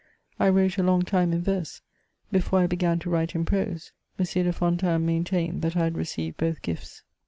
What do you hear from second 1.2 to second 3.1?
in verse, before I began to